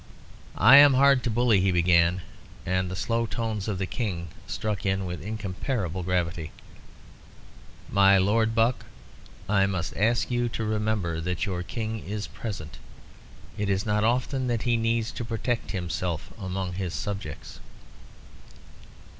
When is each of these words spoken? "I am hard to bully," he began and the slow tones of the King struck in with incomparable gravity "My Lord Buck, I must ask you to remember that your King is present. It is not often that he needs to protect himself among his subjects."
"I 0.57 0.77
am 0.77 0.95
hard 0.95 1.21
to 1.23 1.29
bully," 1.29 1.61
he 1.61 1.71
began 1.71 2.23
and 2.65 2.89
the 2.89 2.95
slow 2.95 3.27
tones 3.27 3.67
of 3.67 3.77
the 3.77 3.85
King 3.85 4.29
struck 4.47 4.83
in 4.83 5.05
with 5.05 5.21
incomparable 5.21 6.01
gravity 6.01 6.49
"My 7.87 8.17
Lord 8.17 8.55
Buck, 8.55 8.85
I 9.47 9.67
must 9.67 9.95
ask 9.95 10.31
you 10.31 10.49
to 10.49 10.65
remember 10.65 11.21
that 11.21 11.45
your 11.45 11.61
King 11.61 11.99
is 12.03 12.25
present. 12.25 12.79
It 13.59 13.69
is 13.69 13.85
not 13.85 14.03
often 14.03 14.47
that 14.47 14.63
he 14.63 14.75
needs 14.75 15.11
to 15.11 15.23
protect 15.23 15.69
himself 15.69 16.33
among 16.39 16.73
his 16.73 16.95
subjects." 16.95 17.59